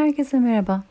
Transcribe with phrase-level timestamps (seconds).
[0.00, 0.82] Herkese merhaba.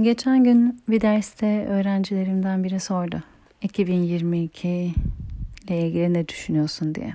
[0.00, 3.22] Geçen gün bir derste öğrencilerimden biri sordu.
[3.62, 4.94] 2022
[5.68, 7.14] ile ilgili ne düşünüyorsun diye.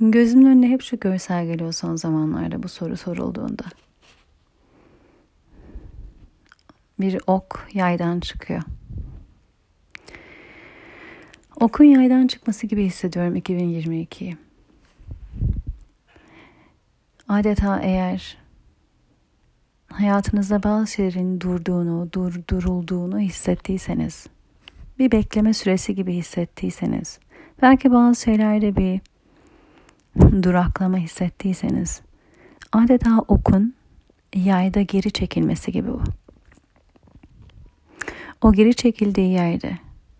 [0.00, 3.64] Gözümün önüne hep şu görsel geliyor son zamanlarda bu soru sorulduğunda.
[7.00, 8.62] Bir ok yaydan çıkıyor.
[11.60, 14.36] Okun yaydan çıkması gibi hissediyorum 2022'yi.
[17.32, 18.38] Adeta eğer
[19.92, 24.26] hayatınızda bazı şeylerin durduğunu, durdurulduğunu hissettiyseniz,
[24.98, 27.18] bir bekleme süresi gibi hissettiyseniz,
[27.62, 29.00] belki bazı şeylerde bir
[30.42, 32.00] duraklama hissettiyseniz,
[32.72, 33.74] adeta okun
[34.34, 36.02] yayda geri çekilmesi gibi bu.
[38.42, 39.78] O geri çekildiği yerde,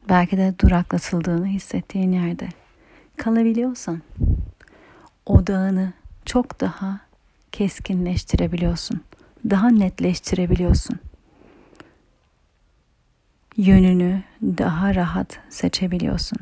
[0.08, 2.48] belki de duraklatıldığını hissettiğin yerde
[3.16, 4.02] kalabiliyorsan,
[5.26, 5.92] odağını
[6.24, 7.00] çok daha
[7.52, 9.00] keskinleştirebiliyorsun.
[9.50, 10.98] Daha netleştirebiliyorsun.
[13.56, 16.38] Yönünü daha rahat seçebiliyorsun.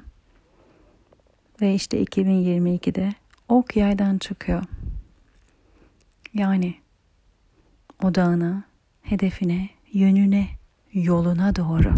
[1.60, 3.14] Ve işte 2022'de
[3.48, 4.62] ok yaydan çıkıyor.
[6.34, 6.74] Yani
[8.02, 8.64] odağına,
[9.02, 10.48] hedefine, yönüne,
[10.92, 11.94] yoluna doğru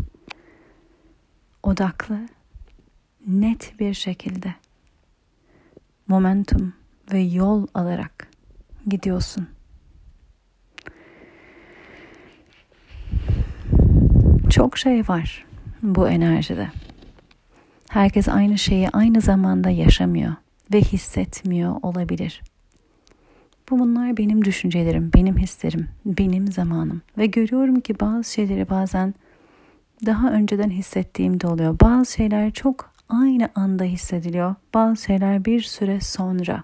[1.63, 2.29] odaklı,
[3.27, 4.55] net bir şekilde
[6.07, 6.75] momentum
[7.13, 8.29] ve yol alarak
[8.87, 9.49] gidiyorsun.
[14.51, 15.47] Çok şey var
[15.83, 16.69] bu enerjide.
[17.89, 20.35] Herkes aynı şeyi aynı zamanda yaşamıyor
[20.73, 22.43] ve hissetmiyor olabilir.
[23.71, 29.15] Bu bunlar benim düşüncelerim, benim hislerim, benim zamanım ve görüyorum ki bazı şeyleri bazen
[30.07, 31.81] daha önceden hissettiğim de oluyor.
[31.81, 34.55] Bazı şeyler çok aynı anda hissediliyor.
[34.75, 36.63] Bazı şeyler bir süre sonra.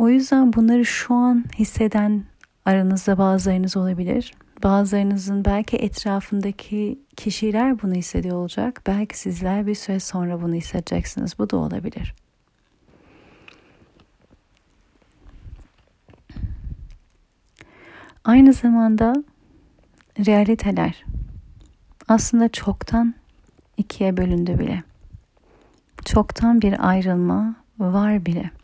[0.00, 2.24] O yüzden bunları şu an hisseden
[2.64, 4.34] aranızda bazılarınız olabilir.
[4.62, 8.82] Bazılarınızın belki etrafındaki kişiler bunu hissediyor olacak.
[8.86, 11.38] Belki sizler bir süre sonra bunu hissedeceksiniz.
[11.38, 12.14] Bu da olabilir.
[18.24, 19.14] Aynı zamanda
[20.26, 21.04] realiteler
[22.08, 23.14] aslında çoktan
[23.76, 24.82] ikiye bölündü bile.
[26.04, 28.59] Çoktan bir ayrılma var bile.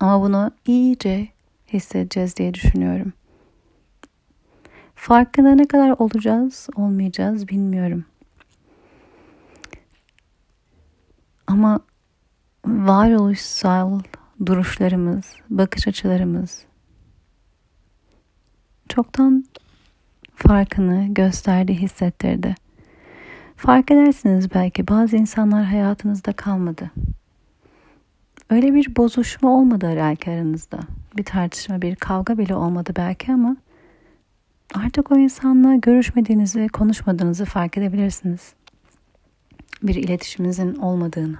[0.00, 1.28] Ama bunu iyice
[1.72, 3.12] hissedeceğiz diye düşünüyorum.
[4.94, 8.04] Farkında ne kadar olacağız, olmayacağız bilmiyorum.
[11.46, 11.80] Ama
[12.66, 14.00] varoluşsal
[14.46, 16.64] duruşlarımız, bakış açılarımız
[18.90, 19.44] çoktan
[20.34, 22.54] farkını gösterdi, hissettirdi.
[23.56, 26.90] Fark edersiniz belki bazı insanlar hayatınızda kalmadı.
[28.50, 30.80] Öyle bir bozuşma olmadı belki aranızda.
[31.16, 33.56] Bir tartışma, bir kavga bile olmadı belki ama
[34.74, 38.52] artık o insanla görüşmediğinizi, konuşmadığınızı fark edebilirsiniz.
[39.82, 41.36] Bir iletişiminizin olmadığını.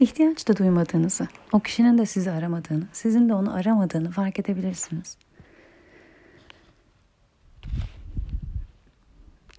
[0.00, 5.16] ihtiyaç da duymadığınızı, o kişinin de sizi aramadığını, sizin de onu aramadığını fark edebilirsiniz.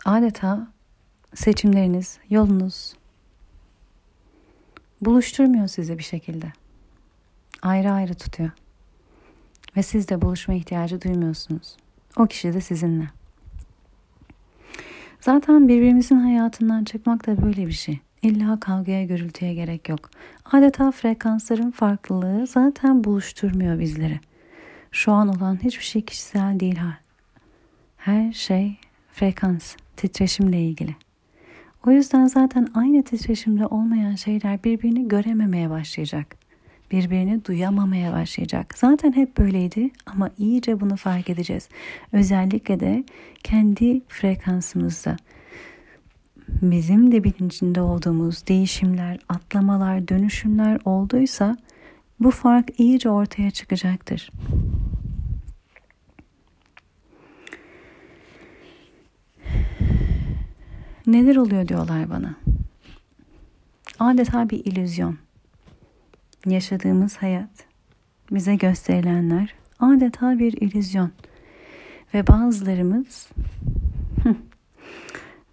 [0.05, 0.67] Adeta
[1.33, 2.93] seçimleriniz, yolunuz
[5.05, 6.45] buluşturmuyor sizi bir şekilde.
[7.61, 8.51] Ayrı ayrı tutuyor.
[9.77, 11.77] Ve siz de buluşma ihtiyacı duymuyorsunuz.
[12.17, 13.09] O kişi de sizinle.
[15.19, 17.99] Zaten birbirimizin hayatından çıkmak da böyle bir şey.
[18.21, 20.09] İlla kavgaya, gürültüye gerek yok.
[20.45, 24.19] Adeta frekansların farklılığı zaten buluşturmuyor bizleri.
[24.91, 26.79] Şu an olan hiçbir şey kişisel değil.
[27.97, 28.77] Her şey
[29.11, 30.95] frekans, titreşimle ilgili.
[31.87, 36.35] O yüzden zaten aynı titreşimde olmayan şeyler birbirini görememeye başlayacak.
[36.91, 38.77] Birbirini duyamamaya başlayacak.
[38.77, 41.69] Zaten hep böyleydi ama iyice bunu fark edeceğiz.
[42.11, 43.03] Özellikle de
[43.43, 45.17] kendi frekansımızda
[46.47, 51.57] bizim de bilincinde olduğumuz değişimler, atlamalar, dönüşümler olduysa
[52.19, 54.31] bu fark iyice ortaya çıkacaktır.
[61.07, 62.35] Neler oluyor diyorlar bana.
[63.99, 65.17] Adeta bir illüzyon.
[66.45, 67.49] Yaşadığımız hayat,
[68.31, 71.11] bize gösterilenler adeta bir illüzyon.
[72.13, 73.29] Ve bazılarımız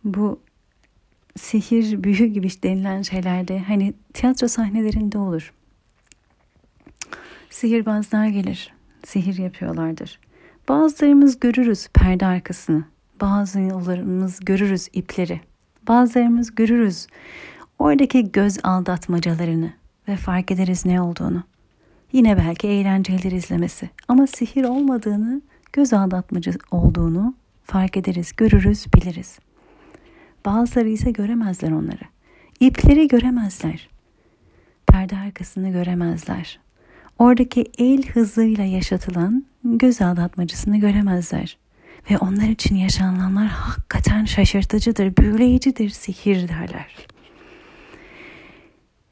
[0.05, 0.41] bu
[1.37, 5.53] sihir, büyü gibi denilen şeylerde hani tiyatro sahnelerinde olur.
[7.51, 8.75] Sihirbazlar gelir,
[9.05, 10.19] sihir yapıyorlardır.
[10.69, 12.85] Bazılarımız görürüz perde arkasını.
[13.21, 15.41] Bazılarımız görürüz ipleri.
[15.89, 17.07] Bazılarımız görürüz
[17.79, 19.73] oradaki göz aldatmacalarını.
[20.09, 21.43] ve fark ederiz ne olduğunu.
[22.13, 27.35] Yine belki eğlenceleri izlemesi ama sihir olmadığını, göz aldatmacı olduğunu
[27.65, 29.39] fark ederiz, görürüz, biliriz.
[30.47, 32.05] Bazıları ise göremezler onları.
[32.61, 33.89] İpleri göremezler.
[34.87, 36.61] Perde arkasını göremezler.
[37.19, 41.57] Oradaki el hızıyla yaşatılan göz aldatmacısını göremezler.
[42.11, 47.07] Ve onlar için yaşananlar hakikaten şaşırtıcıdır, büyüleyicidir, sihir derler.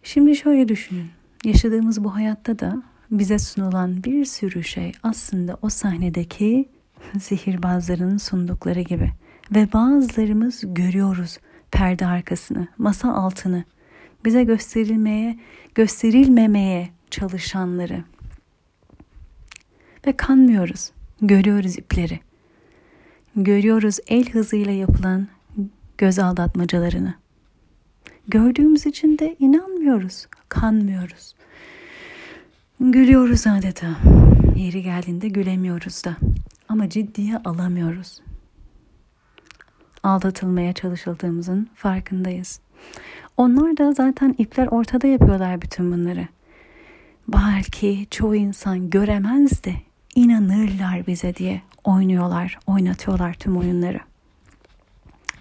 [0.03, 1.11] Şimdi şöyle düşünün.
[1.45, 6.69] Yaşadığımız bu hayatta da bize sunulan bir sürü şey aslında o sahnedeki
[7.21, 9.13] sihirbazların sundukları gibi.
[9.55, 11.39] Ve bazılarımız görüyoruz
[11.71, 13.65] perde arkasını, masa altını.
[14.25, 15.39] Bize gösterilmeye,
[15.75, 18.05] gösterilmemeye çalışanları.
[20.07, 20.91] Ve kanmıyoruz.
[21.23, 22.21] Görüyoruz ipleri.
[23.41, 25.29] Görüyoruz el hızıyla yapılan
[25.99, 27.15] göz aldatmacalarını.
[28.29, 31.35] Gördüğümüz için de inanmıyoruz, kanmıyoruz.
[32.81, 33.87] Gülüyoruz adeta.
[34.57, 36.17] Yeri geldiğinde gülemiyoruz da.
[36.69, 38.21] Ama ciddiye alamıyoruz.
[40.03, 42.61] Aldatılmaya çalışıldığımızın farkındayız.
[43.37, 46.29] Onlar da zaten ipler ortada yapıyorlar bütün bunları.
[47.29, 49.75] Belki çoğu insan göremez de
[50.15, 54.01] inanırlar bize diye oynuyorlar, oynatıyorlar tüm oyunları.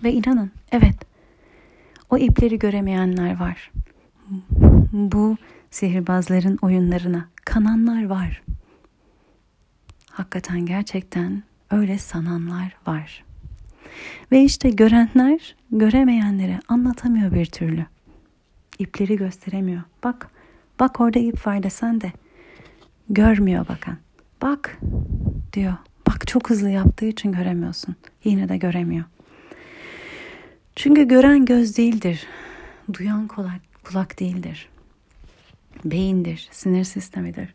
[0.04, 0.96] Ve inanın, evet
[2.10, 3.72] o ipleri göremeyenler var.
[4.92, 5.38] Bu
[5.72, 8.42] sihirbazların oyunlarına kananlar var.
[10.12, 13.24] Hakikaten gerçekten öyle sananlar var.
[14.32, 17.86] Ve işte görenler göremeyenlere anlatamıyor bir türlü.
[18.80, 19.82] İpleri gösteremiyor.
[20.04, 20.30] Bak,
[20.80, 22.12] bak orada ip var desen de
[23.10, 23.98] görmüyor bakan.
[24.42, 24.78] Bak
[25.54, 25.74] diyor.
[26.18, 27.96] Bak çok hızlı yaptığı için göremiyorsun.
[28.24, 29.06] Yine de göremiyor.
[30.76, 32.28] Çünkü gören göz değildir.
[32.94, 34.70] Duyan kulak, kulak değildir.
[35.86, 37.54] Beyindir, sinir sistemidir.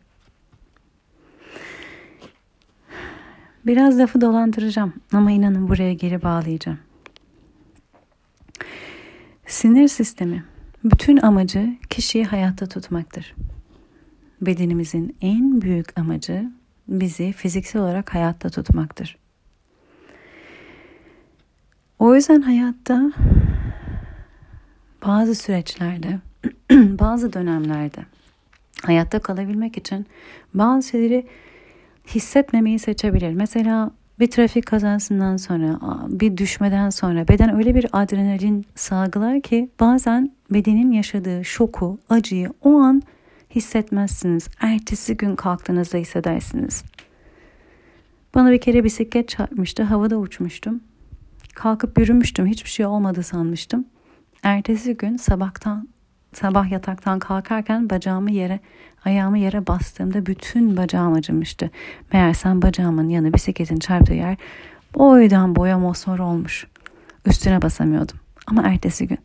[3.65, 6.79] Biraz lafı dolandıracağım ama inanın buraya geri bağlayacağım.
[9.47, 10.43] Sinir sistemi
[10.83, 13.35] bütün amacı kişiyi hayatta tutmaktır.
[14.41, 16.51] Bedenimizin en büyük amacı
[16.87, 19.17] bizi fiziksel olarak hayatta tutmaktır.
[21.99, 23.11] O yüzden hayatta
[25.05, 26.19] bazı süreçlerde,
[26.71, 28.05] bazı dönemlerde
[28.81, 30.05] hayatta kalabilmek için
[30.53, 31.27] bazı şeyleri
[32.07, 33.33] hissetmemeyi seçebilir.
[33.33, 40.31] Mesela bir trafik kazasından sonra, bir düşmeden sonra beden öyle bir adrenalin salgılar ki bazen
[40.51, 43.01] bedenin yaşadığı şoku, acıyı o an
[43.55, 44.49] hissetmezsiniz.
[44.59, 46.83] Ertesi gün kalktığınızda hissedersiniz.
[48.35, 50.81] Bana bir kere bisiklet çarpmıştı, havada uçmuştum.
[51.55, 53.85] Kalkıp yürümüştüm, hiçbir şey olmadı sanmıştım.
[54.43, 55.87] Ertesi gün sabahtan
[56.33, 58.59] sabah yataktan kalkarken bacağımı yere
[59.05, 61.71] ayağımı yere bastığımda bütün bacağım acımıştı.
[62.13, 64.37] Meğersem bacağımın yanı bisikletin çarptığı yer
[64.95, 66.67] boydan boya mosmor olmuş.
[67.25, 68.22] Üstüne basamıyordum.
[68.47, 69.19] Ama ertesi gün.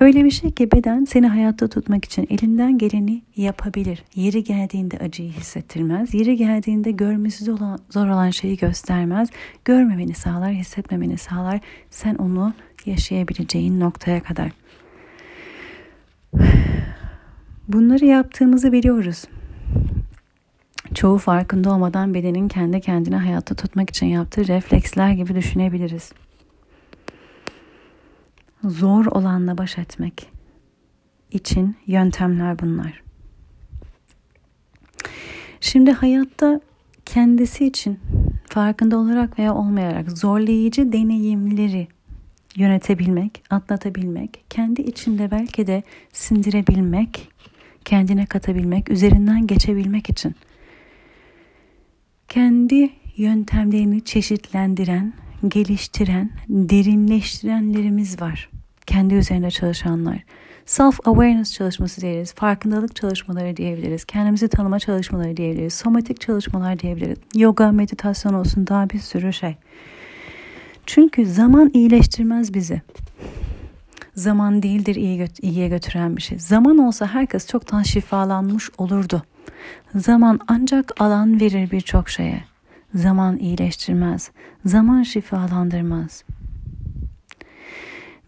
[0.00, 4.04] Öyle bir şey ki beden seni hayatta tutmak için elinden geleni yapabilir.
[4.14, 6.14] Yeri geldiğinde acıyı hissettirmez.
[6.14, 7.44] Yeri geldiğinde görmesi
[7.90, 9.28] zor olan şeyi göstermez.
[9.64, 11.60] Görmemeni sağlar, hissetmemeni sağlar.
[11.90, 12.52] Sen onu
[12.86, 14.50] yaşayabileceğin noktaya kadar.
[17.68, 19.24] Bunları yaptığımızı biliyoruz.
[20.94, 26.12] Çoğu farkında olmadan bedenin kendi kendine hayatta tutmak için yaptığı refleksler gibi düşünebiliriz.
[28.64, 30.30] Zor olanla baş etmek
[31.30, 33.02] için yöntemler bunlar.
[35.60, 36.60] Şimdi hayatta
[37.06, 37.98] kendisi için
[38.46, 41.88] farkında olarak veya olmayarak zorlayıcı deneyimleri
[42.56, 47.28] yönetebilmek, atlatabilmek, kendi içinde belki de sindirebilmek,
[47.84, 50.34] kendine katabilmek, üzerinden geçebilmek için
[52.28, 55.12] kendi yöntemlerini çeşitlendiren,
[55.48, 58.50] geliştiren, derinleştirenlerimiz var.
[58.86, 60.24] Kendi üzerinde çalışanlar.
[60.66, 68.34] Self-awareness çalışması diyebiliriz, farkındalık çalışmaları diyebiliriz, kendimizi tanıma çalışmaları diyebiliriz, somatik çalışmalar diyebiliriz, yoga, meditasyon
[68.34, 69.56] olsun daha bir sürü şey.
[70.86, 72.82] Çünkü zaman iyileştirmez bizi.
[74.14, 76.38] Zaman değildir iyi gö- iyiye götüren bir şey.
[76.38, 79.22] Zaman olsa herkes çoktan şifalanmış olurdu.
[79.94, 82.47] Zaman ancak alan verir birçok şeye.
[82.94, 84.30] Zaman iyileştirmez.
[84.64, 86.24] Zaman şifalandırmaz.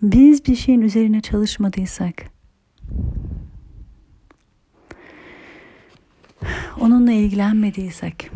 [0.02, 2.14] Biz bir şeyin üzerine çalışmadıysak,
[6.80, 8.30] onunla ilgilenmediysek,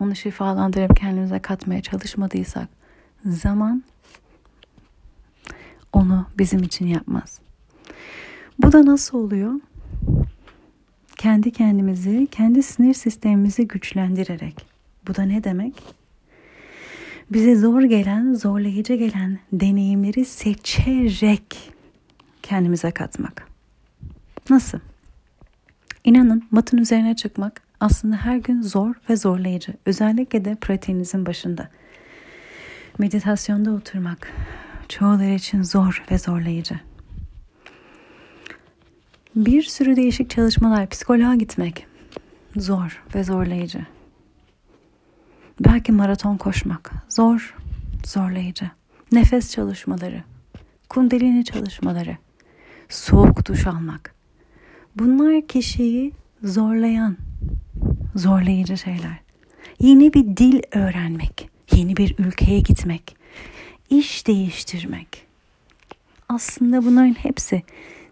[0.00, 2.68] onu şifalandırıp kendimize katmaya çalışmadıysak
[3.24, 3.82] zaman
[5.92, 7.40] onu bizim için yapmaz.
[8.58, 9.52] Bu da nasıl oluyor?
[11.22, 14.66] Kendi kendimizi, kendi sinir sistemimizi güçlendirerek.
[15.08, 15.82] Bu da ne demek?
[17.30, 21.72] Bize zor gelen, zorlayıcı gelen deneyimleri seçerek
[22.42, 23.48] kendimize katmak.
[24.50, 24.78] Nasıl?
[26.04, 29.72] İnanın matın üzerine çıkmak aslında her gün zor ve zorlayıcı.
[29.86, 31.68] Özellikle de pratiğinizin başında.
[32.98, 34.32] Meditasyonda oturmak
[34.88, 36.91] çoğuları için zor ve zorlayıcı.
[39.36, 41.86] Bir sürü değişik çalışmalar, psikoloğa gitmek
[42.56, 43.86] zor ve zorlayıcı.
[45.60, 47.54] Belki maraton koşmak zor,
[48.06, 48.70] zorlayıcı.
[49.12, 50.22] Nefes çalışmaları,
[50.88, 52.16] kundalini çalışmaları,
[52.88, 54.14] soğuk duş almak.
[54.96, 56.12] Bunlar kişiyi
[56.42, 57.16] zorlayan,
[58.14, 59.20] zorlayıcı şeyler.
[59.80, 63.16] Yeni bir dil öğrenmek, yeni bir ülkeye gitmek,
[63.90, 65.26] iş değiştirmek.
[66.28, 67.62] Aslında bunların hepsi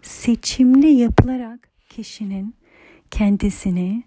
[0.01, 2.55] seçimli yapılarak kişinin
[3.11, 4.03] kendisini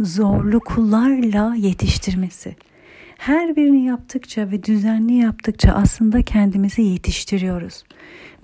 [0.00, 2.56] zorluklarla yetiştirmesi.
[3.18, 7.84] Her birini yaptıkça ve düzenli yaptıkça aslında kendimizi yetiştiriyoruz.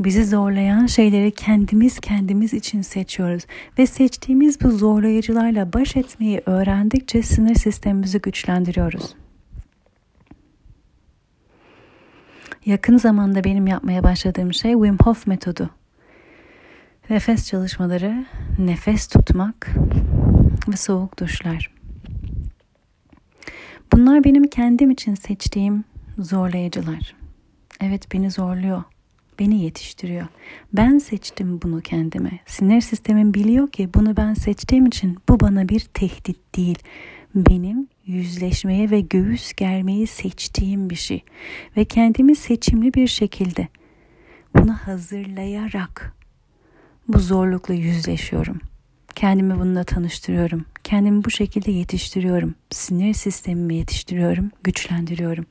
[0.01, 3.47] Bizi zorlayan şeyleri kendimiz kendimiz için seçiyoruz
[3.79, 9.20] ve seçtiğimiz bu zorlayıcılarla baş etmeyi öğrendikçe sinir sistemimizi güçlendiriyoruz.
[12.67, 15.71] Yakın zamanda benim yapmaya başladığım şey Wim Hof metodu.
[17.11, 18.27] Nefes çalışmaları,
[18.59, 19.69] nefes tutmak
[20.69, 21.71] ve soğuk duşlar.
[23.93, 25.85] Bunlar benim kendim için seçtiğim
[26.19, 27.15] zorlayıcılar.
[27.81, 28.83] Evet beni zorluyor.
[29.39, 30.27] Beni yetiştiriyor.
[30.73, 32.39] Ben seçtim bunu kendime.
[32.47, 36.79] Sinir sistemim biliyor ki bunu ben seçtiğim için bu bana bir tehdit değil.
[37.35, 41.25] Benim yüzleşmeye ve göğüs germeyi seçtiğim bir şey.
[41.77, 43.69] Ve kendimi seçimli bir şekilde
[44.57, 46.15] bunu hazırlayarak
[47.09, 48.61] bu zorlukla yüzleşiyorum.
[49.15, 50.65] Kendimi bununla tanıştırıyorum.
[50.85, 52.55] Kendimi bu şekilde yetiştiriyorum.
[52.71, 55.47] Sinir sistemimi yetiştiriyorum, güçlendiriyorum.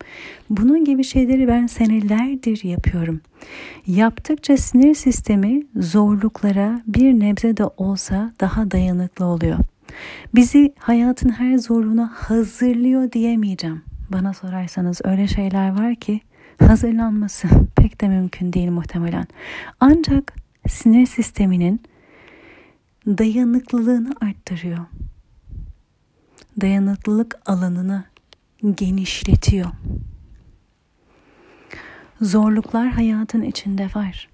[0.50, 3.22] Bunun gibi şeyleri ben senelerdir yapıyorum.
[3.88, 9.58] Yaptıkça sinir sistemi zorluklara bir nebze de olsa daha dayanıklı oluyor.
[10.36, 13.82] Bizi hayatın her zorluğuna hazırlıyor diyemeyeceğim.
[14.10, 16.22] Bana sorarsanız öyle şeyler var ki
[16.60, 19.28] hazırlanması pek de mümkün değil muhtemelen.
[19.80, 20.36] Ancak
[20.68, 21.82] sinir sisteminin
[23.08, 24.86] dayanıklılığını arttırıyor.
[26.62, 28.04] Dayanıklılık alanını
[28.76, 29.70] genişletiyor.
[32.22, 34.30] Zorluklar hayatın içinde var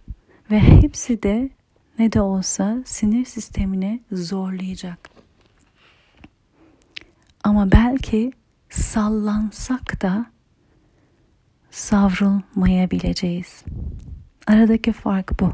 [0.51, 1.49] ve hepsi de
[1.99, 5.14] ne de olsa sinir sistemini zorlayacak.
[7.45, 8.31] Ama belki
[8.69, 10.25] sallansak da
[11.71, 13.63] savrulmayabileceğiz.
[14.47, 15.53] Aradaki fark bu.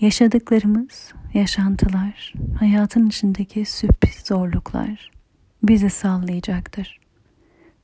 [0.00, 5.10] Yaşadıklarımız, yaşantılar, hayatın içindeki sürpriz zorluklar
[5.62, 7.00] bizi sallayacaktır.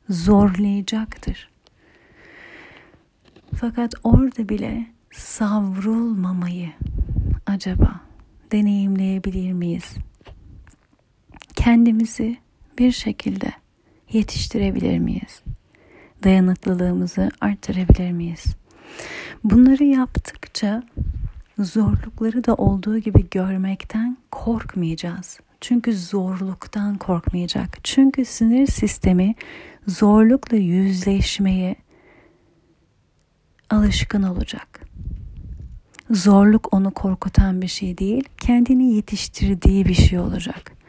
[0.08, 1.50] Zorlayacaktır.
[3.54, 6.72] Fakat orada bile savrulmamayı
[7.46, 8.00] acaba
[8.52, 9.94] deneyimleyebilir miyiz?
[11.54, 12.41] Kendimizi
[12.78, 13.52] bir şekilde
[14.12, 15.42] yetiştirebilir miyiz?
[16.24, 18.44] Dayanıklılığımızı arttırabilir miyiz?
[19.44, 20.82] Bunları yaptıkça
[21.58, 25.40] zorlukları da olduğu gibi görmekten korkmayacağız.
[25.60, 27.78] Çünkü zorluktan korkmayacak.
[27.84, 29.34] Çünkü sinir sistemi
[29.86, 31.76] zorlukla yüzleşmeye
[33.70, 34.80] alışkın olacak.
[36.10, 40.81] Zorluk onu korkutan bir şey değil, kendini yetiştirdiği bir şey olacak.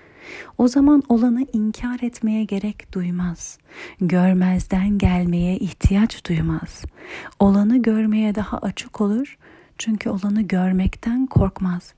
[0.57, 3.57] O zaman olanı inkar etmeye gerek duymaz.
[4.01, 6.83] Görmezden gelmeye ihtiyaç duymaz.
[7.39, 9.37] Olanı görmeye daha açık olur
[9.77, 11.93] çünkü olanı görmekten korkmaz.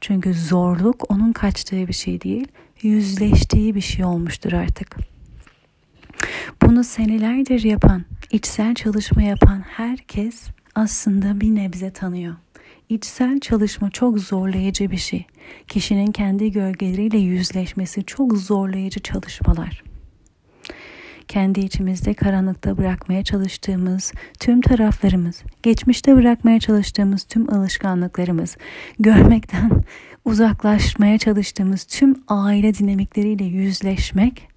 [0.00, 2.48] Çünkü zorluk onun kaçtığı bir şey değil,
[2.82, 4.96] yüzleştiği bir şey olmuştur artık.
[6.62, 12.34] Bunu senelerdir yapan, içsel çalışma yapan herkes aslında bir nebze tanıyor.
[12.90, 15.26] İçsel çalışma çok zorlayıcı bir şey.
[15.68, 19.82] Kişinin kendi gölgeleriyle yüzleşmesi çok zorlayıcı çalışmalar
[21.30, 28.56] kendi içimizde karanlıkta bırakmaya çalıştığımız tüm taraflarımız, geçmişte bırakmaya çalıştığımız tüm alışkanlıklarımız,
[28.98, 29.70] görmekten
[30.24, 34.48] uzaklaşmaya çalıştığımız tüm aile dinamikleriyle yüzleşmek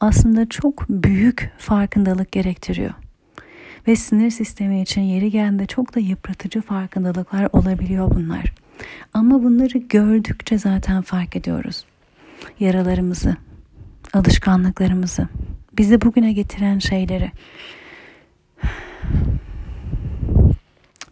[0.00, 2.94] aslında çok büyük farkındalık gerektiriyor.
[3.86, 8.54] Ve sinir sistemi için yeri geldiğinde çok da yıpratıcı farkındalıklar olabiliyor bunlar.
[9.14, 11.84] Ama bunları gördükçe zaten fark ediyoruz.
[12.60, 13.36] Yaralarımızı,
[14.12, 15.28] alışkanlıklarımızı,
[15.78, 17.30] bizi bugüne getiren şeyleri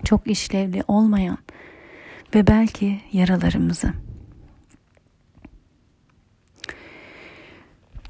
[0.05, 1.39] çok işlevli olmayan
[2.35, 3.93] ve belki yaralarımızı.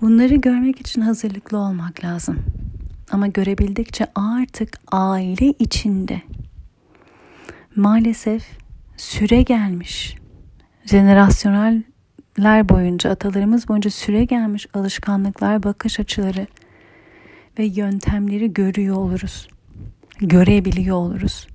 [0.00, 2.60] Bunları görmek için hazırlıklı olmak lazım.
[3.12, 6.23] Ama görebildikçe artık aile içinde
[7.76, 8.43] maalesef
[8.97, 10.17] süre gelmiş.
[10.85, 16.47] Jenerasyoneller boyunca, atalarımız boyunca süre gelmiş alışkanlıklar, bakış açıları
[17.59, 19.49] ve yöntemleri görüyor oluruz.
[20.19, 21.49] Görebiliyor oluruz.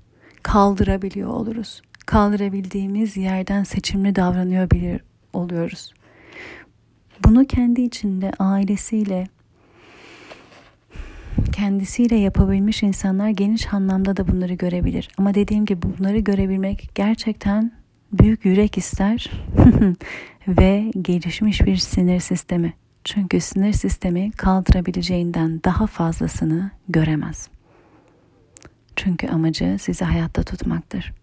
[0.43, 1.81] Kaldırabiliyor oluruz.
[2.05, 5.01] Kaldırabildiğimiz yerden seçimli davranıyor bilir,
[5.33, 5.93] oluyoruz.
[7.23, 9.27] Bunu kendi içinde ailesiyle,
[11.51, 15.09] kendisiyle yapabilmiş insanlar geniş anlamda da bunları görebilir.
[15.17, 17.71] Ama dediğim gibi bunları görebilmek gerçekten
[18.13, 19.31] büyük yürek ister
[20.47, 22.73] ve gelişmiş bir sinir sistemi.
[23.03, 27.49] Çünkü sinir sistemi kaldırabileceğinden daha fazlasını göremez.
[28.95, 31.13] Çünkü amacı sizi hayatta tutmaktır.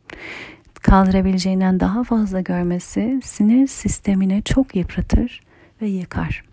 [0.75, 5.41] Kaldırabileceğinden daha fazla görmesi sinir sistemini çok yıpratır
[5.83, 6.45] ve yıkar.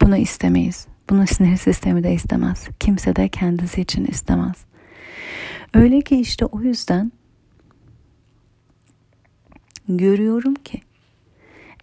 [0.00, 0.86] Bunu istemeyiz.
[1.10, 2.68] Bunu sinir sistemi de istemez.
[2.80, 4.56] Kimse de kendisi için istemez.
[5.74, 7.12] Öyle ki işte o yüzden
[9.88, 10.80] görüyorum ki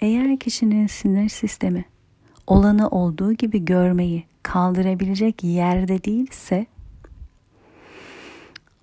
[0.01, 1.85] eğer kişinin sinir sistemi
[2.47, 6.65] olanı olduğu gibi görmeyi kaldırabilecek yerde değilse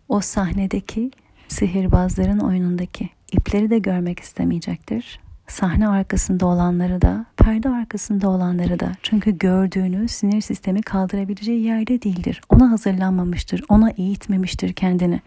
[0.08, 1.10] o sahnedeki
[1.48, 8.92] sihirbazların oyunundaki ipleri de görmek istemeyecektir sahne arkasında olanları da, perde arkasında olanları da.
[9.02, 12.40] Çünkü gördüğünü sinir sistemi kaldırabileceği yerde değildir.
[12.48, 15.20] Ona hazırlanmamıştır, ona eğitmemiştir kendini.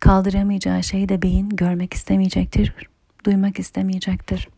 [0.00, 2.74] Kaldıramayacağı şeyi de beyin görmek istemeyecektir,
[3.26, 4.48] duymak istemeyecektir.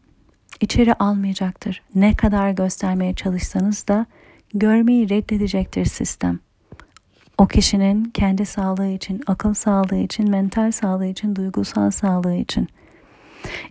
[0.61, 1.83] İçeri almayacaktır.
[1.95, 4.07] Ne kadar göstermeye çalışsanız da
[4.55, 6.39] görmeyi reddedecektir sistem.
[7.39, 12.69] O kişinin kendi sağlığı için, akıl sağlığı için, mental sağlığı için, duygusal sağlığı için.''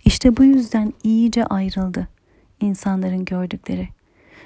[0.05, 2.07] İşte bu yüzden iyice ayrıldı
[2.65, 3.89] insanların gördükleri.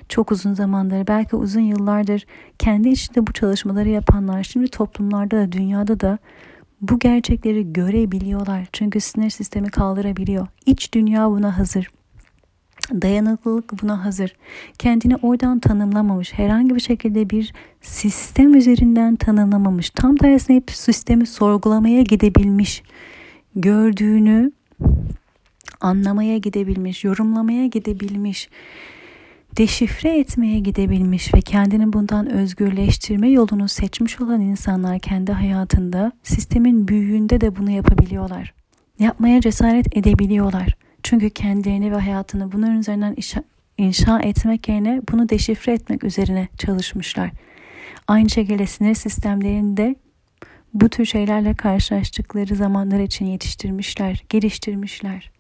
[0.10, 2.26] Çok uzun zamandır belki uzun yıllardır
[2.60, 6.18] kendi içinde bu çalışmaları yapanlar şimdi toplumlarda da dünyada da
[6.82, 8.68] bu gerçekleri görebiliyorlar.
[8.74, 10.48] Çünkü sinir sistemi kaldırabiliyor.
[10.66, 11.92] İç dünya buna hazır.
[12.92, 14.36] Dayanıklılık buna hazır.
[14.80, 16.34] Kendini oradan tanımlamamış.
[16.34, 19.90] Herhangi bir şekilde bir sistem üzerinden tanımlamamış.
[19.90, 22.84] Tam tersine hep sistemi sorgulamaya gidebilmiş.
[23.56, 24.52] Gördüğünü
[25.86, 28.50] anlamaya gidebilmiş, yorumlamaya gidebilmiş,
[29.58, 37.42] deşifre etmeye gidebilmiş ve kendini bundan özgürleştirme yolunu seçmiş olan insanlar kendi hayatında sistemin büyüğünde
[37.42, 38.54] de bunu yapabiliyorlar.
[39.00, 40.78] Yapmaya cesaret edebiliyorlar.
[41.04, 43.16] Çünkü kendilerini ve hayatını bunun üzerinden
[43.78, 47.32] inşa, etmek yerine bunu deşifre etmek üzerine çalışmışlar.
[48.08, 49.96] Aynı şekilde sinir sistemlerinde
[50.74, 55.35] bu tür şeylerle karşılaştıkları zamanlar için yetiştirmişler, geliştirmişler.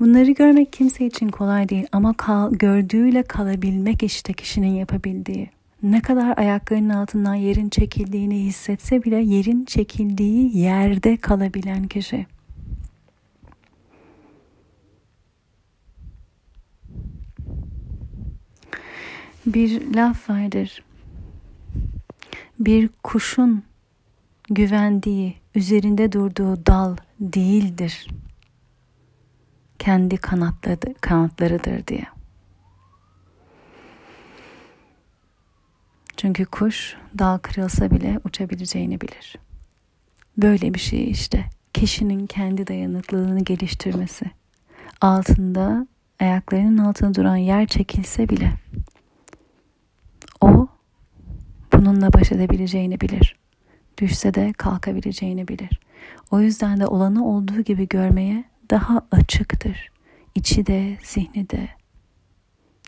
[0.00, 5.50] Bunları görmek kimse için kolay değil ama kal, gördüğüyle kalabilmek işte kişinin yapabildiği.
[5.82, 12.26] Ne kadar ayaklarının altından yerin çekildiğini hissetse bile yerin çekildiği yerde kalabilen kişi.
[19.46, 20.82] Bir laf vardır.
[22.60, 23.62] Bir kuşun
[24.50, 28.06] güvendiği, üzerinde durduğu dal değildir
[29.78, 32.06] kendi kanatları, kanatlarıdır diye.
[36.16, 39.36] Çünkü kuş dal kırılsa bile uçabileceğini bilir.
[40.38, 41.44] Böyle bir şey işte.
[41.74, 44.24] Kişinin kendi dayanıklılığını geliştirmesi.
[45.00, 45.86] Altında
[46.20, 48.52] ayaklarının altında duran yer çekilse bile
[50.40, 50.68] o
[51.72, 53.36] bununla baş edebileceğini bilir.
[53.98, 55.80] Düşse de kalkabileceğini bilir.
[56.30, 59.90] O yüzden de olanı olduğu gibi görmeye daha açıktır.
[60.34, 61.68] İçi de, zihni de,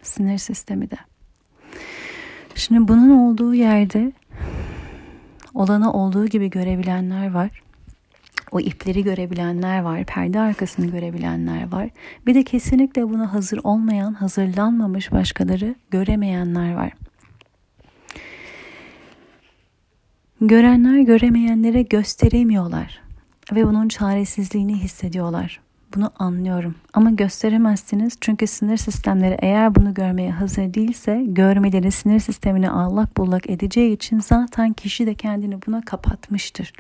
[0.03, 0.97] sinir sistemi de.
[2.55, 4.13] Şimdi bunun olduğu yerde
[5.55, 7.63] olanı olduğu gibi görebilenler var.
[8.51, 11.91] O ipleri görebilenler var, perde arkasını görebilenler var.
[12.27, 16.93] Bir de kesinlikle buna hazır olmayan, hazırlanmamış başkaları göremeyenler var.
[20.41, 23.01] Görenler göremeyenlere gösteremiyorlar
[23.53, 25.61] ve bunun çaresizliğini hissediyorlar.
[25.95, 32.71] Bunu anlıyorum ama gösteremezsiniz çünkü sinir sistemleri eğer bunu görmeye hazır değilse görmeleri sinir sistemini
[32.71, 36.73] allak bullak edeceği için zaten kişi de kendini buna kapatmıştır.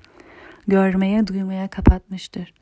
[0.66, 2.52] Görmeye, duymaya kapatmıştır.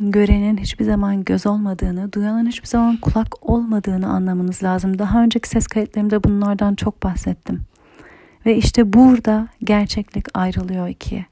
[0.00, 4.98] Görenin hiçbir zaman göz olmadığını, duyanın hiçbir zaman kulak olmadığını anlamanız lazım.
[4.98, 7.60] Daha önceki ses kayıtlarımda bunlardan çok bahsettim.
[8.46, 11.26] Ve işte burada gerçeklik ayrılıyor ikiye.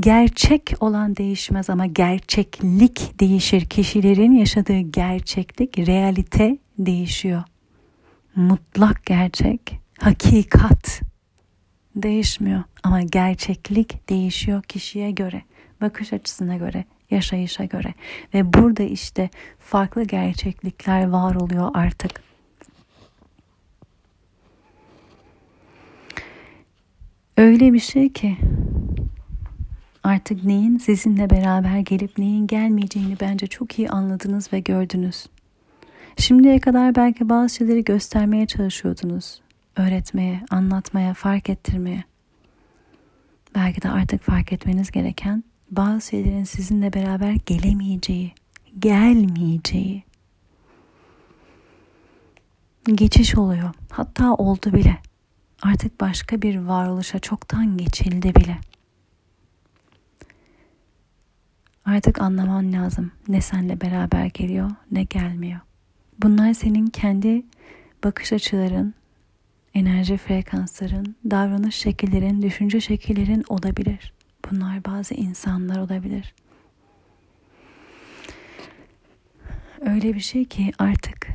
[0.00, 3.64] Gerçek olan değişmez ama gerçeklik değişir.
[3.64, 7.42] Kişilerin yaşadığı gerçeklik, realite değişiyor.
[8.36, 11.00] Mutlak gerçek, hakikat
[11.96, 15.42] değişmiyor ama gerçeklik değişiyor kişiye göre,
[15.80, 17.94] bakış açısına göre, yaşayışa göre
[18.34, 22.22] ve burada işte farklı gerçeklikler var oluyor artık.
[27.36, 28.36] Öyle bir şey ki
[30.04, 35.26] artık neyin sizinle beraber gelip neyin gelmeyeceğini bence çok iyi anladınız ve gördünüz.
[36.16, 39.40] Şimdiye kadar belki bazı şeyleri göstermeye çalışıyordunuz.
[39.76, 42.04] Öğretmeye, anlatmaya, fark ettirmeye.
[43.54, 48.32] Belki de artık fark etmeniz gereken bazı şeylerin sizinle beraber gelemeyeceği,
[48.78, 50.02] gelmeyeceği.
[52.94, 53.70] Geçiş oluyor.
[53.90, 54.96] Hatta oldu bile.
[55.62, 58.58] Artık başka bir varoluşa çoktan geçildi bile.
[61.84, 65.60] Artık anlaman lazım ne senle beraber geliyor ne gelmiyor.
[66.22, 67.42] Bunlar senin kendi
[68.04, 68.94] bakış açıların,
[69.74, 74.12] enerji frekansların, davranış şekillerin, düşünce şekillerin olabilir.
[74.50, 76.34] Bunlar bazı insanlar olabilir.
[79.80, 81.28] Öyle bir şey ki artık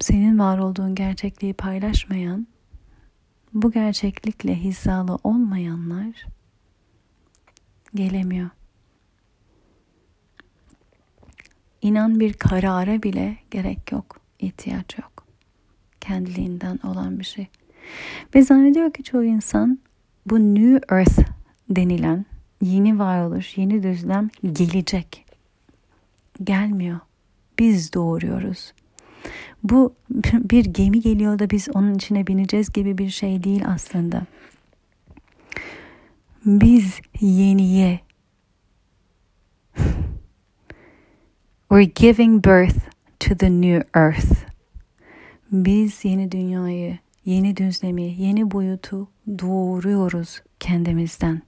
[0.00, 2.46] senin var olduğun gerçekliği paylaşmayan,
[3.54, 6.26] bu gerçeklikle hizalı olmayanlar
[7.98, 8.50] gelemiyor.
[11.82, 15.26] İnan bir karara bile gerek yok, ihtiyaç yok.
[16.00, 17.46] Kendiliğinden olan bir şey.
[18.34, 19.78] Ve zannediyor ki çoğu insan
[20.26, 21.18] bu New Earth
[21.70, 22.26] denilen
[22.62, 25.24] yeni varoluş, yeni düzlem gelecek.
[26.44, 27.00] Gelmiyor.
[27.58, 28.72] Biz doğuruyoruz.
[29.62, 29.94] Bu
[30.32, 34.26] bir gemi geliyor da biz onun içine bineceğiz gibi bir şey değil aslında.
[36.46, 38.00] Biz yeniye
[41.68, 44.44] We're giving birth to the new earth.
[45.52, 51.42] Biz yeni dünyayı, yeni düzlemi, yeni boyutu doğuruyoruz kendimizden.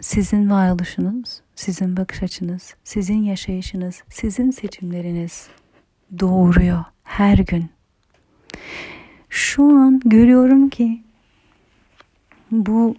[0.00, 5.48] Sizin varoluşunuz, sizin bakış açınız, sizin yaşayışınız, sizin seçimleriniz
[6.18, 7.70] doğuruyor her gün.
[9.30, 11.02] Şu an görüyorum ki
[12.50, 12.96] bu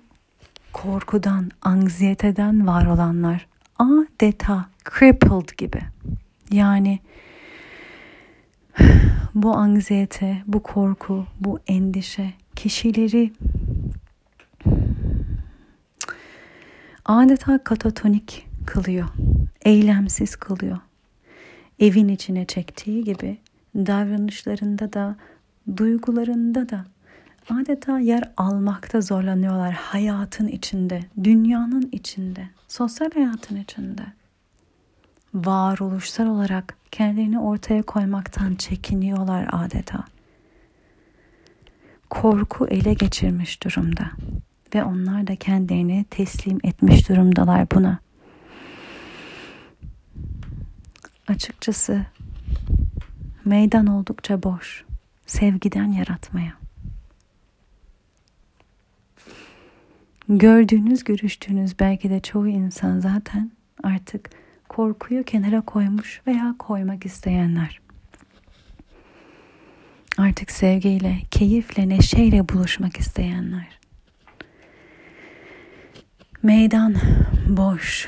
[0.74, 3.48] korkudan, anksiyeteden var olanlar
[3.80, 4.66] adeta
[5.00, 5.82] crippled gibi.
[6.52, 7.00] Yani
[9.36, 13.34] bu anksiyete, bu korku, bu endişe kişileri
[17.06, 19.08] adeta katatonik kılıyor.
[19.62, 20.78] Eylemsiz kılıyor.
[21.80, 23.38] Evin içine çektiği gibi
[23.76, 25.16] davranışlarında da,
[25.78, 26.86] duygularında da
[27.50, 34.02] adeta yer almakta zorlanıyorlar hayatın içinde, dünyanın içinde, sosyal hayatın içinde.
[35.34, 40.04] Varoluşsal olarak kendilerini ortaya koymaktan çekiniyorlar adeta.
[42.10, 44.12] Korku ele geçirmiş durumda
[44.76, 48.00] ve onlar da kendilerini teslim etmiş durumdalar buna.
[51.28, 52.06] Açıkçası
[53.46, 54.86] meydan oldukça boş
[55.32, 56.54] sevgiden yaratmaya.
[60.30, 63.52] Gördüğünüz, görüştüğünüz belki de çoğu insan zaten
[63.84, 64.30] artık
[64.70, 67.82] korkuyu kenara koymuş veya koymak isteyenler.
[70.18, 73.80] Artık sevgiyle, keyifle, neşeyle buluşmak isteyenler.
[76.44, 76.96] Meydan
[77.48, 78.08] boş.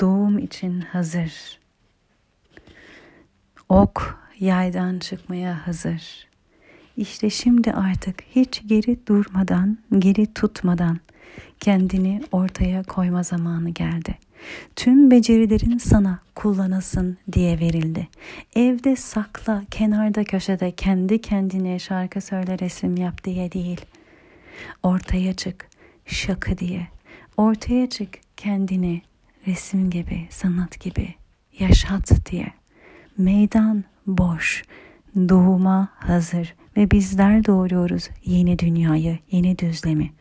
[0.00, 1.58] Doğum için hazır.
[3.68, 6.26] Ok yaydan çıkmaya hazır.
[6.96, 10.98] İşte şimdi artık hiç geri durmadan, geri tutmadan
[11.60, 14.18] kendini ortaya koyma zamanı geldi.
[14.76, 18.08] Tüm becerilerin sana kullanasın diye verildi.
[18.56, 23.80] Evde sakla, kenarda köşede kendi kendine şarkı söyle resim yap diye değil.
[24.82, 25.68] Ortaya çık,
[26.06, 26.88] şaka diye.
[27.36, 29.02] Ortaya çık kendini
[29.46, 31.14] resim gibi, sanat gibi
[31.58, 32.52] yaşat diye.
[33.18, 34.64] Meydan boş,
[35.16, 40.12] doğuma hazır ve bizler doğuruyoruz yeni dünyayı, yeni düzlemi.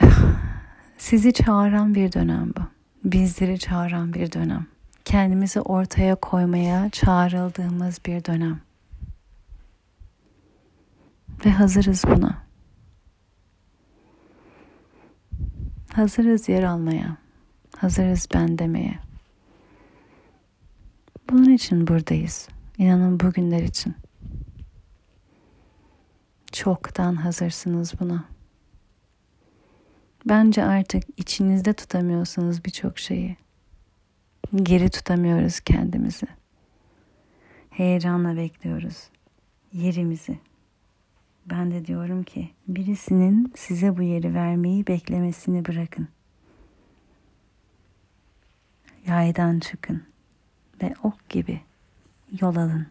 [0.98, 2.62] Sizi çağıran bir dönem bu.
[3.04, 4.66] Bizleri çağıran bir dönem.
[5.10, 8.60] Kendimizi ortaya koymaya çağrıldığımız bir dönem.
[11.44, 12.42] Ve hazırız buna.
[15.92, 17.16] Hazırız yer almaya.
[17.76, 18.98] Hazırız ben demeye.
[21.30, 22.48] Bunun için buradayız.
[22.78, 23.94] İnanın bugünler için.
[26.52, 28.24] Çoktan hazırsınız buna.
[30.28, 33.36] Bence artık içinizde tutamıyorsunuz birçok şeyi.
[34.56, 36.26] Geri tutamıyoruz kendimizi.
[37.70, 39.10] Heyecanla bekliyoruz
[39.72, 40.38] yerimizi.
[41.46, 46.08] Ben de diyorum ki birisinin size bu yeri vermeyi beklemesini bırakın.
[49.06, 50.02] Yaydan çıkın
[50.82, 51.60] ve ok gibi
[52.40, 52.86] yol alın.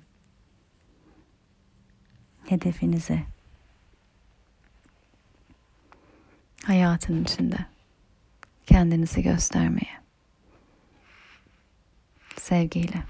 [2.46, 3.24] Hedefinize.
[6.64, 7.58] Hayatın içinde
[8.66, 10.09] kendinizi göstermeye.
[12.40, 13.04] Sevgiyle.